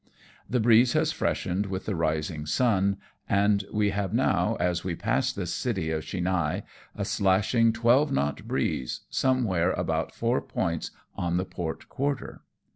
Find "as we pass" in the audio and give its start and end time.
4.59-5.31